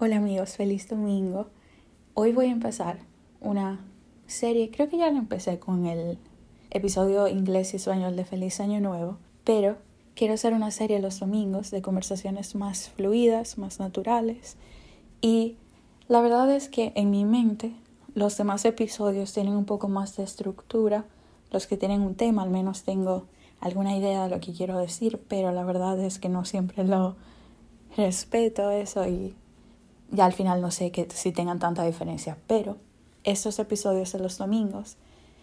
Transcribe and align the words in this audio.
Hola 0.00 0.18
amigos, 0.18 0.50
feliz 0.50 0.88
domingo. 0.88 1.48
Hoy 2.14 2.30
voy 2.30 2.46
a 2.46 2.52
empezar 2.52 3.00
una 3.40 3.80
serie, 4.28 4.70
creo 4.70 4.88
que 4.88 4.96
ya 4.96 5.10
la 5.10 5.18
empecé 5.18 5.58
con 5.58 5.86
el 5.86 6.18
episodio 6.70 7.26
inglés 7.26 7.72
y 7.72 7.78
español 7.78 8.14
de 8.14 8.24
Feliz 8.24 8.60
Año 8.60 8.78
Nuevo, 8.78 9.18
pero 9.42 9.76
quiero 10.14 10.34
hacer 10.34 10.52
una 10.52 10.70
serie 10.70 11.00
los 11.00 11.18
domingos 11.18 11.72
de 11.72 11.82
conversaciones 11.82 12.54
más 12.54 12.90
fluidas, 12.90 13.58
más 13.58 13.80
naturales 13.80 14.56
y 15.20 15.56
la 16.06 16.20
verdad 16.20 16.48
es 16.54 16.68
que 16.68 16.92
en 16.94 17.10
mi 17.10 17.24
mente 17.24 17.72
los 18.14 18.36
demás 18.36 18.64
episodios 18.66 19.32
tienen 19.32 19.54
un 19.54 19.64
poco 19.64 19.88
más 19.88 20.16
de 20.16 20.22
estructura, 20.22 21.06
los 21.50 21.66
que 21.66 21.76
tienen 21.76 22.02
un 22.02 22.14
tema 22.14 22.44
al 22.44 22.50
menos 22.50 22.84
tengo 22.84 23.26
alguna 23.58 23.96
idea 23.96 24.22
de 24.22 24.30
lo 24.30 24.38
que 24.38 24.52
quiero 24.52 24.78
decir, 24.78 25.20
pero 25.26 25.50
la 25.50 25.64
verdad 25.64 25.98
es 25.98 26.20
que 26.20 26.28
no 26.28 26.44
siempre 26.44 26.84
lo 26.84 27.16
respeto 27.96 28.70
eso 28.70 29.04
y 29.08 29.34
ya 30.10 30.24
al 30.24 30.32
final 30.32 30.60
no 30.60 30.70
sé 30.70 30.90
que 30.90 31.08
si 31.10 31.32
tengan 31.32 31.58
tanta 31.58 31.84
diferencia, 31.84 32.38
pero 32.46 32.76
estos 33.24 33.58
episodios 33.58 34.12
de 34.12 34.18
los 34.18 34.38
domingos 34.38 34.96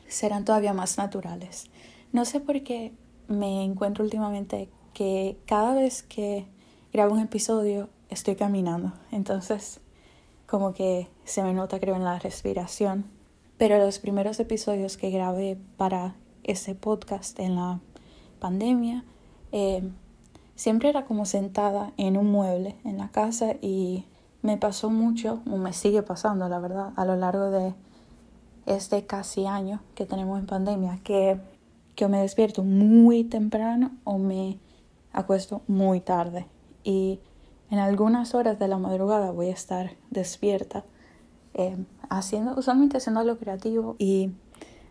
serán 0.07 0.45
todavía 0.45 0.73
más 0.73 0.97
naturales. 0.97 1.65
No 2.11 2.25
sé 2.25 2.39
por 2.39 2.63
qué 2.63 2.93
me 3.27 3.63
encuentro 3.63 4.03
últimamente 4.03 4.69
que 4.93 5.37
cada 5.45 5.75
vez 5.75 6.03
que 6.03 6.47
grabo 6.93 7.13
un 7.13 7.19
episodio 7.19 7.89
estoy 8.09 8.35
caminando, 8.35 8.93
entonces 9.11 9.81
como 10.47 10.73
que 10.73 11.07
se 11.25 11.43
me 11.43 11.53
nota 11.53 11.79
creo 11.79 11.95
en 11.95 12.03
la 12.03 12.19
respiración, 12.19 13.05
pero 13.57 13.77
los 13.77 13.99
primeros 13.99 14.39
episodios 14.39 14.95
que 14.97 15.09
grabé 15.09 15.57
para 15.77 16.15
ese 16.43 16.75
podcast 16.75 17.39
en 17.39 17.55
la 17.55 17.79
pandemia, 18.39 19.03
eh, 19.51 19.83
siempre 20.55 20.89
era 20.89 21.05
como 21.05 21.25
sentada 21.25 21.91
en 21.97 22.17
un 22.17 22.31
mueble 22.31 22.75
en 22.83 22.97
la 22.97 23.09
casa 23.09 23.55
y 23.61 24.05
me 24.45 24.57
pasó 24.57 24.91
mucho, 24.91 25.41
o 25.49 25.57
me 25.57 25.73
sigue 25.73 26.03
pasando, 26.03 26.47
la 26.47 26.59
verdad, 26.59 26.93
a 26.95 27.03
lo 27.03 27.15
largo 27.15 27.49
de 27.49 27.73
este 28.67 29.05
casi 29.07 29.47
año 29.47 29.81
que 29.95 30.05
tenemos 30.05 30.39
en 30.39 30.45
pandemia, 30.45 30.99
que, 31.03 31.39
que 31.95 32.07
me 32.07 32.21
despierto 32.21 32.63
muy 32.63 33.23
temprano 33.23 33.91
o 34.03 34.19
me 34.19 34.59
acuesto 35.13 35.63
muy 35.67 35.99
tarde. 35.99 36.45
Y 36.83 37.19
en 37.71 37.79
algunas 37.79 38.35
horas 38.35 38.59
de 38.59 38.67
la 38.67 38.77
madrugada 38.77 39.31
voy 39.31 39.47
a 39.47 39.53
estar 39.53 39.93
despierta, 40.11 40.83
eh, 41.55 41.75
haciendo, 42.09 42.53
usualmente 42.55 42.97
haciendo 42.97 43.21
algo 43.21 43.37
creativo. 43.37 43.95
Y 43.97 44.29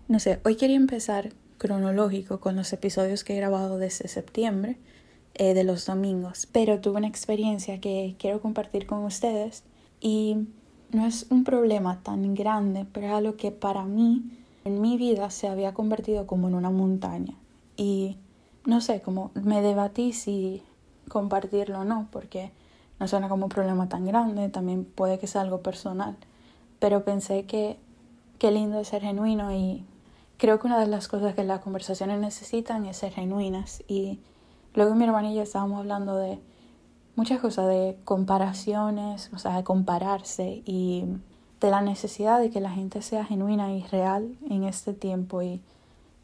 no 0.08 0.18
sé, 0.18 0.40
hoy 0.44 0.56
quería 0.56 0.76
empezar 0.76 1.32
cronológico 1.58 2.40
con 2.40 2.56
los 2.56 2.72
episodios 2.72 3.22
que 3.22 3.34
he 3.34 3.36
grabado 3.36 3.78
desde 3.78 4.08
septiembre 4.08 4.78
eh, 5.34 5.54
de 5.54 5.64
los 5.64 5.86
domingos, 5.86 6.46
pero 6.52 6.80
tuve 6.80 6.98
una 6.98 7.08
experiencia 7.08 7.80
que 7.80 8.14
quiero 8.18 8.40
compartir 8.40 8.86
con 8.86 9.04
ustedes 9.04 9.64
y 10.00 10.46
no 10.90 11.06
es 11.06 11.26
un 11.30 11.44
problema 11.44 12.00
tan 12.02 12.34
grande, 12.34 12.86
pero 12.92 13.06
es 13.08 13.12
algo 13.12 13.36
que 13.36 13.50
para 13.50 13.84
mí 13.84 14.22
en 14.64 14.80
mi 14.80 14.96
vida 14.96 15.30
se 15.30 15.48
había 15.48 15.74
convertido 15.74 16.26
como 16.26 16.48
en 16.48 16.54
una 16.54 16.70
montaña. 16.70 17.34
Y 17.76 18.16
no 18.64 18.80
sé, 18.80 19.00
como 19.00 19.30
me 19.34 19.60
debatí 19.60 20.12
si 20.12 20.62
compartirlo 21.08 21.80
o 21.80 21.84
no, 21.84 22.08
porque 22.10 22.52
no 23.00 23.08
suena 23.08 23.28
como 23.28 23.46
un 23.46 23.50
problema 23.50 23.88
tan 23.88 24.06
grande, 24.06 24.48
también 24.48 24.84
puede 24.84 25.18
que 25.18 25.26
sea 25.26 25.40
algo 25.40 25.62
personal, 25.62 26.16
pero 26.78 27.04
pensé 27.04 27.44
que 27.44 27.76
qué 28.38 28.50
lindo 28.50 28.78
es 28.78 28.88
ser 28.88 29.02
genuino 29.02 29.52
y 29.52 29.84
creo 30.38 30.58
que 30.60 30.66
una 30.66 30.78
de 30.78 30.86
las 30.86 31.08
cosas 31.08 31.34
que 31.34 31.44
las 31.44 31.60
conversaciones 31.60 32.20
necesitan 32.20 32.86
es 32.86 32.98
ser 32.98 33.12
genuinas 33.12 33.82
y 33.88 34.20
Luego 34.74 34.94
mi 34.96 35.04
hermana 35.04 35.30
y 35.30 35.36
yo 35.36 35.42
estábamos 35.42 35.78
hablando 35.78 36.16
de 36.16 36.40
muchas 37.14 37.40
cosas, 37.40 37.68
de 37.68 37.96
comparaciones, 38.04 39.30
o 39.32 39.38
sea, 39.38 39.56
de 39.56 39.62
compararse 39.64 40.62
y 40.66 41.04
de 41.60 41.70
la 41.70 41.80
necesidad 41.80 42.40
de 42.40 42.50
que 42.50 42.60
la 42.60 42.70
gente 42.70 43.00
sea 43.00 43.24
genuina 43.24 43.72
y 43.72 43.84
real 43.84 44.36
en 44.50 44.64
este 44.64 44.92
tiempo 44.92 45.42
y 45.42 45.62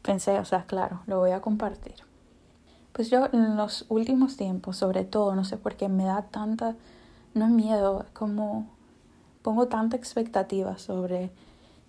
pensé, 0.01 0.37
o 0.37 0.45
sea, 0.45 0.65
claro, 0.65 1.01
lo 1.07 1.19
voy 1.19 1.31
a 1.31 1.41
compartir. 1.41 1.95
Pues 2.91 3.09
yo 3.09 3.27
en 3.31 3.55
los 3.55 3.85
últimos 3.87 4.35
tiempos, 4.35 4.75
sobre 4.75 5.05
todo, 5.05 5.33
no 5.33 5.45
sé 5.45 5.55
por 5.55 5.75
qué 5.75 5.87
me 5.87 6.03
da 6.03 6.23
tanta, 6.23 6.75
no 7.33 7.45
es 7.45 7.51
miedo, 7.51 8.05
como 8.11 8.67
pongo 9.41 9.67
tanta 9.67 9.95
expectativa 9.95 10.77
sobre 10.77 11.31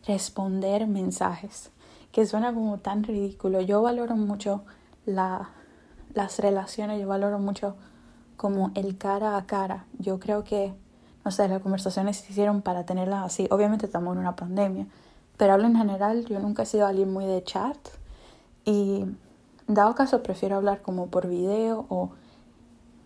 responder 0.07 0.87
mensajes, 0.87 1.73
que 2.13 2.25
suena 2.25 2.55
como 2.55 2.79
tan 2.79 3.03
ridículo. 3.03 3.61
Yo 3.61 3.83
valoro 3.83 4.15
mucho 4.15 4.63
la 5.07 5.51
las 6.15 6.39
relaciones 6.39 7.01
yo 7.01 7.09
valoro 7.09 7.39
mucho 7.39 7.77
como 8.37 8.73
el 8.75 8.99
cara 8.99 9.37
a 9.37 9.47
cara. 9.47 9.87
Yo 9.99 10.19
creo 10.19 10.45
que, 10.45 10.75
no 11.25 11.31
sé, 11.31 11.49
las 11.49 11.63
conversaciones 11.63 12.17
se 12.17 12.33
hicieron 12.33 12.63
para 12.63 12.85
tenerlas 12.85 13.25
así. 13.25 13.47
Obviamente 13.51 13.87
estamos 13.87 14.15
en 14.15 14.21
una 14.21 14.37
pandemia, 14.37 14.87
pero 15.37 15.53
hablo 15.53 15.67
en 15.67 15.77
general, 15.77 16.25
yo 16.27 16.41
nunca 16.41 16.65
he 16.65 16.67
sido 16.67 16.87
alguien 16.87 17.13
muy 17.13 17.25
de 17.27 17.43
chat 17.45 17.77
y 18.65 19.05
dado 19.67 19.95
caso 19.95 20.23
prefiero 20.23 20.57
hablar 20.57 20.83
como 20.83 21.07
por 21.09 21.29
video 21.29 21.87
o 21.89 22.11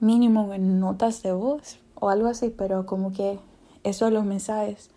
mínimo 0.00 0.52
en 0.52 0.80
notas 0.80 1.22
de 1.22 1.32
voz 1.32 1.78
o 1.94 2.10
algo 2.10 2.28
así, 2.28 2.50
pero 2.50 2.86
como 2.86 3.12
que 3.12 3.38
eso 3.84 4.10
los 4.10 4.24
mensajes, 4.24 4.90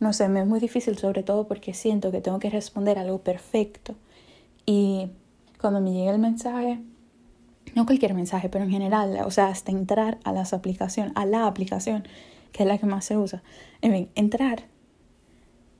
no 0.00 0.12
sé, 0.12 0.28
me 0.28 0.40
es 0.40 0.46
muy 0.46 0.58
difícil 0.58 0.98
sobre 0.98 1.22
todo 1.22 1.46
porque 1.46 1.74
siento 1.74 2.10
que 2.10 2.20
tengo 2.20 2.38
que 2.38 2.50
responder 2.50 2.98
algo 2.98 3.18
perfecto 3.18 3.94
y 4.66 5.10
cuando 5.60 5.80
me 5.80 5.92
llega 5.92 6.12
el 6.12 6.18
mensaje 6.18 6.80
no 7.74 7.86
cualquier 7.86 8.14
mensaje, 8.14 8.48
pero 8.48 8.64
en 8.64 8.70
general, 8.70 9.18
o 9.24 9.30
sea, 9.30 9.48
hasta 9.48 9.72
entrar 9.72 10.18
a 10.24 10.32
las 10.32 10.52
aplicaciones, 10.52 11.12
a 11.16 11.24
la 11.26 11.46
aplicación, 11.46 12.04
que 12.52 12.62
es 12.62 12.68
la 12.68 12.78
que 12.78 12.86
más 12.86 13.04
se 13.04 13.16
usa. 13.16 13.42
En 13.80 13.92
fin, 13.92 14.08
entrar 14.14 14.64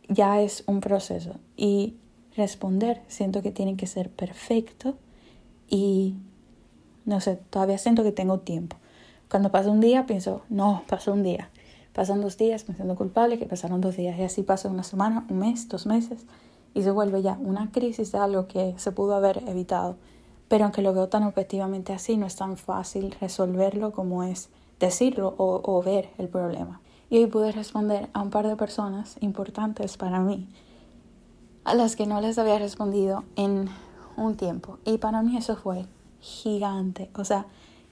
ya 0.09 0.41
es 0.41 0.65
un 0.67 0.81
proceso 0.81 1.37
y 1.57 1.97
responder 2.37 3.03
siento 3.09 3.43
que 3.43 3.51
tiene 3.51 3.77
que 3.77 3.87
ser 3.87 4.11
perfecto 4.11 4.97
y 5.69 6.15
no 7.05 7.21
sé, 7.21 7.37
todavía 7.51 7.79
siento 7.79 8.03
que 8.03 8.13
tengo 8.13 8.41
tiempo. 8.41 8.77
Cuando 9.31 9.51
pasa 9.51 9.71
un 9.71 9.81
día 9.81 10.07
pienso, 10.07 10.43
no, 10.49 10.83
pasó 10.89 11.13
un 11.13 11.23
día. 11.23 11.51
Pasan 11.93 12.23
dos 12.23 12.39
días 12.39 12.63
siento 12.65 12.95
culpable 12.95 13.39
que 13.39 13.45
pasaron 13.45 13.83
dos 13.83 13.97
días 13.97 14.19
y 14.19 14.23
así 14.23 14.43
pasa 14.43 14.71
una 14.71 14.83
semana, 14.83 15.27
un 15.29 15.39
mes, 15.39 15.69
dos 15.69 15.87
meses 15.87 16.25
y 16.75 16.83
se 16.83 16.91
vuelve 16.91 17.21
ya 17.21 17.39
una 17.41 17.71
crisis 17.71 18.13
de 18.13 18.19
algo 18.19 18.49
que 18.49 18.75
se 18.79 18.93
pudo 18.93 19.15
haber 19.15 19.43
evitado 19.47 19.97
pero 20.53 20.65
aunque 20.65 20.83
lo 20.83 20.93
veo 20.93 21.09
tan 21.09 21.23
objetivamente 21.23 21.95
así, 21.95 22.19
no 22.19 22.27
es 22.27 22.37
tan 22.37 22.59
fácil 22.59 23.17
resolverlo 23.23 23.93
como 23.93 24.23
es 24.23 24.51
decirlo 24.79 25.35
o, 25.39 25.83
ver 25.83 26.11
el 26.19 26.29
problema. 26.29 26.83
Y 27.09 27.17
hoy 27.17 27.27
pude 27.27 27.53
responder 27.53 28.11
a 28.13 28.21
un 28.21 28.29
par 28.29 28.47
de 28.47 28.55
personas 28.55 29.17
importantes 29.21 29.97
para 29.97 30.21
mí, 30.21 30.47
a 31.65 31.75
las 31.75 31.97
que 31.97 32.07
no 32.07 32.21
les 32.21 32.37
había 32.37 32.59
respondido 32.59 33.25
en 33.35 33.71
un 34.19 34.37
tiempo. 34.37 34.77
Y 34.85 34.99
para 34.99 35.23
mí 35.23 35.39
eso 35.39 35.57
fue 35.57 35.87
gigante. 36.21 37.11
O 37.15 37.25
sea, 37.25 37.47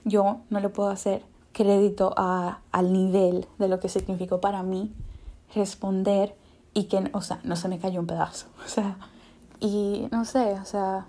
yo 0.05 0.41
no 0.51 0.61
le 0.61 0.69
puedo 0.69 0.91
hacer 0.91 1.23
crédito 1.55 2.13
a, 2.19 2.59
al 2.73 2.93
nivel 2.93 3.47
de 3.59 3.69
lo 3.69 3.81
que 3.81 3.89
significó 3.89 4.43
para 4.43 4.63
mí 4.63 4.93
responder 5.55 6.37
y 6.75 6.85
que, 6.85 7.09
o 7.15 7.23
sea, 7.23 7.41
no 7.43 7.57
se 7.57 7.69
me 7.69 7.79
cayó 7.79 8.01
un 8.01 8.07
pedazo. 8.07 8.49
O 8.67 8.69
sea, 8.69 8.99
y 9.61 10.09
no 10.11 10.27
sé, 10.27 10.61
o 10.61 10.67
sea, 10.67 11.07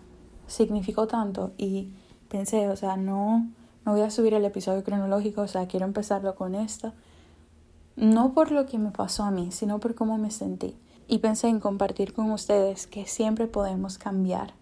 significó 0.47 1.07
tanto 1.07 1.51
y 1.57 1.93
pensé, 2.29 2.69
o 2.69 2.75
sea, 2.75 2.97
no, 2.97 3.47
no 3.85 3.91
voy 3.91 4.01
a 4.01 4.09
subir 4.09 4.33
el 4.33 4.45
episodio 4.45 4.83
cronológico, 4.83 5.41
o 5.41 5.47
sea, 5.47 5.67
quiero 5.67 5.85
empezarlo 5.85 6.35
con 6.35 6.55
esta. 6.55 6.93
No 7.95 8.33
por 8.33 8.51
lo 8.51 8.65
que 8.65 8.77
me 8.77 8.91
pasó 8.91 9.23
a 9.23 9.31
mí, 9.31 9.51
sino 9.51 9.79
por 9.79 9.95
cómo 9.95 10.17
me 10.17 10.31
sentí. 10.31 10.75
Y 11.07 11.19
pensé 11.19 11.47
en 11.47 11.59
compartir 11.59 12.13
con 12.13 12.31
ustedes 12.31 12.87
que 12.87 13.05
siempre 13.05 13.47
podemos 13.47 13.97
cambiar, 13.97 14.53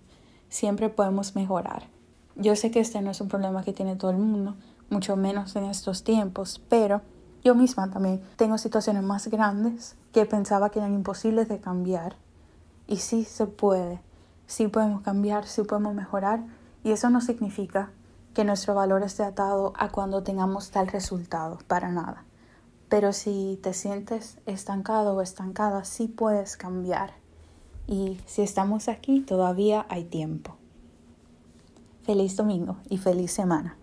siempre 0.50 0.90
podemos 0.90 1.36
mejorar. 1.36 1.88
Yo 2.36 2.56
sé 2.56 2.72
que 2.72 2.80
este 2.80 3.02
no 3.02 3.12
es 3.12 3.22
un 3.22 3.28
problema 3.28 3.64
que 3.64 3.74
tiene 3.74 3.96
todo 3.96 4.12
el 4.12 4.18
mundo, 4.18 4.56
mucho 4.90 5.16
menos 5.16 5.56
en 5.56 5.66
estos 5.66 6.04
tiempos, 6.04 6.62
pero 6.70 7.02
yo 7.44 7.54
misma 7.56 7.90
también 7.92 8.22
tengo 8.36 8.58
situaciones 8.58 9.04
más 9.04 9.28
grandes 9.28 9.96
que 10.12 10.26
pensaba 10.26 10.72
que 10.72 10.80
eran 10.80 10.94
imposibles 10.94 11.48
de 11.50 11.60
cambiar. 11.60 12.16
Y 12.88 12.98
sí 12.98 13.24
se 13.26 13.46
puede 13.46 14.02
sí 14.50 14.68
podemos 14.68 15.04
cambiar, 15.04 15.46
sí 15.46 15.62
podemos 15.62 15.94
mejorar 15.94 16.44
y 16.84 16.92
eso 16.92 17.12
no 17.12 17.22
significa 17.22 17.92
que 18.34 18.44
nuestro 18.44 18.74
valor 18.74 19.04
esté 19.04 19.24
atado 19.24 19.74
a 19.78 19.90
cuando 19.90 20.24
tengamos 20.24 20.72
tal 20.72 20.88
resultado, 20.88 21.60
para 21.68 21.92
nada. 21.92 22.26
Pero 22.90 23.14
si 23.14 23.60
te 23.62 23.74
sientes 23.74 24.40
estancado 24.48 25.14
o 25.14 25.22
estancada, 25.22 25.86
sí 25.86 26.08
puedes 26.08 26.58
cambiar. 26.58 27.14
Y 27.86 28.20
si 28.26 28.42
estamos 28.42 28.88
aquí, 28.88 29.22
todavía 29.22 29.86
hay 29.88 30.06
tiempo. 30.06 30.56
Feliz 32.02 32.36
domingo 32.36 32.78
y 32.90 32.98
feliz 32.98 33.32
semana. 33.32 33.79